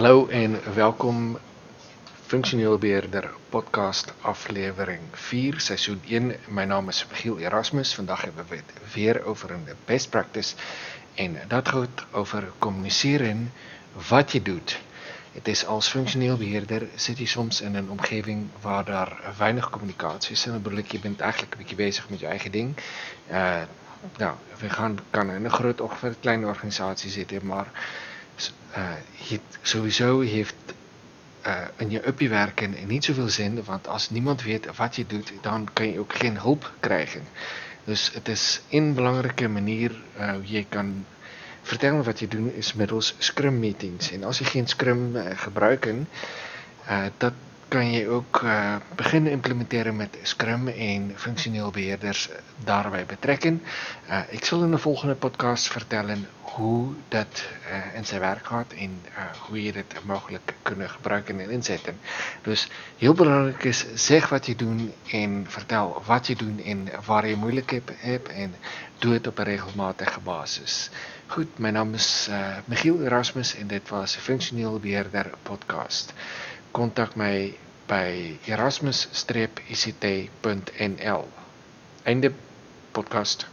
Hallo 0.00 0.26
en 0.26 0.74
welkom 0.74 1.38
Funksioneel 2.26 2.78
Beheerder 2.78 3.30
podcast 3.48 4.12
aflewering 4.20 5.00
4 5.12 5.60
seisoen 5.60 6.00
1. 6.08 6.36
My 6.48 6.64
naam 6.64 6.88
is 6.88 7.06
Michiel 7.10 7.38
Erasmus. 7.38 7.94
Vandag 7.94 8.22
hebben 8.22 8.44
we 8.48 8.56
het 8.56 8.92
weer 8.94 9.24
over 9.24 9.50
een 9.50 9.64
best 9.84 10.10
practice 10.10 10.54
en 11.14 11.36
dat 11.48 11.68
gaat 11.68 12.06
over 12.10 12.52
communiceren 12.58 13.52
wat 14.08 14.32
je 14.32 14.42
doet. 14.42 14.80
Het 15.32 15.48
is 15.48 15.66
als 15.66 15.88
functioneel 15.88 16.36
beheerder 16.36 16.88
zit 16.94 17.18
je 17.18 17.26
soms 17.26 17.60
in 17.60 17.74
een 17.74 17.90
omgeving 17.90 18.48
waar 18.60 18.84
daar 18.84 19.34
weinig 19.38 19.70
communicatie 19.70 20.32
is. 20.32 20.46
En 20.46 20.52
dan 20.52 20.62
bedoel 20.62 20.78
ik, 20.78 20.92
je 20.92 21.00
bent 21.00 21.20
eigenlijk 21.20 21.52
een 21.52 21.58
beetje 21.58 21.76
bezig 21.76 22.08
met 22.08 22.20
je 22.20 22.26
eigen 22.26 22.50
ding. 22.50 22.76
Uh, 23.30 23.62
nou, 24.16 24.34
we 24.60 24.70
gaan, 24.70 24.98
in 25.12 25.44
een 25.44 25.50
groot 25.50 25.80
of 25.80 26.02
een 26.02 26.20
kleine 26.20 26.46
organisatie 26.46 27.10
zitten, 27.10 27.46
maar 27.46 27.66
uh, 28.76 28.92
je, 29.30 29.40
sowieso 29.62 30.20
heeft 30.20 30.54
in 31.76 31.90
je 31.90 32.06
uppie 32.06 32.28
werken 32.28 32.74
niet 32.86 33.04
zoveel 33.04 33.28
zin, 33.28 33.64
want 33.64 33.88
als 33.88 34.10
niemand 34.10 34.42
weet 34.42 34.76
wat 34.76 34.96
je 34.96 35.06
doet, 35.06 35.32
dan 35.40 35.68
kan 35.72 35.92
je 35.92 35.98
ook 35.98 36.14
geen 36.14 36.38
hulp 36.38 36.72
krijgen. 36.80 37.22
Dus 37.84 38.10
het 38.14 38.28
is 38.28 38.60
een 38.68 38.94
belangrijke 38.94 39.48
manier 39.48 40.02
uh, 40.18 40.32
hoe 40.32 40.52
je 40.52 40.64
kan 40.68 41.04
vertellen 41.62 42.04
wat 42.04 42.18
je 42.18 42.28
doet, 42.28 42.54
is 42.54 42.74
middels 42.74 43.14
Scrum 43.18 43.58
meetings. 43.58 44.10
En 44.10 44.24
als 44.24 44.38
je 44.38 44.44
geen 44.44 44.66
Scrum 44.68 45.16
uh, 45.16 45.22
gebruiken, 45.34 46.08
dat 47.16 47.32
kan 47.70 47.90
je 47.90 48.08
ook 48.08 48.40
uh, 48.44 48.76
beginnen 48.94 49.32
implementeren 49.32 49.96
met 49.96 50.18
Scrum 50.22 50.68
en 50.68 51.12
functioneel 51.16 51.70
beheerders 51.70 52.28
daarbij 52.64 53.06
betrekken. 53.06 53.62
Ik 54.28 54.44
zal 54.44 54.62
in 54.62 54.70
de 54.70 54.78
volgende 54.78 55.14
podcast 55.14 55.68
vertellen 55.68 56.28
hoe 56.40 56.92
dat 57.08 57.48
in 57.94 58.04
zijn 58.04 58.20
werk 58.20 58.46
gaat 58.46 58.72
en 58.72 59.02
hoe 59.48 59.62
je 59.62 59.72
dit 59.72 59.94
mogelijk 60.04 60.54
kunnen 60.62 60.90
gebruiken 60.90 61.40
en 61.40 61.50
inzetten. 61.50 61.98
Dus 62.42 62.68
heel 62.96 63.14
belangrijk 63.14 63.64
is, 63.64 63.86
zeg 63.94 64.28
wat 64.28 64.46
je 64.46 64.56
doet 64.56 64.80
en 65.10 65.46
vertel 65.48 66.02
wat 66.06 66.26
je 66.26 66.36
doet 66.36 66.62
en 66.62 66.88
waar 67.04 67.26
je 67.26 67.36
moeilijkheid 67.36 67.90
hebt 67.96 68.28
en 68.28 68.54
doe 68.98 69.12
het 69.12 69.26
op 69.26 69.38
een 69.38 69.44
regelmatige 69.44 70.20
basis. 70.20 70.90
Goed, 71.26 71.58
mijn 71.58 71.74
naam 71.74 71.94
is 71.94 72.28
Michiel 72.64 73.02
Erasmus 73.02 73.56
en 73.56 73.66
dit 73.66 73.88
was 73.88 74.16
Functioneel 74.16 74.78
Beheerder 74.78 75.30
podcast. 75.42 76.12
kontak 76.72 77.16
my 77.18 77.50
by 77.90 78.38
erasmus-ict.nl. 78.46 81.22
Einde 82.06 82.30
podcast. 82.94 83.50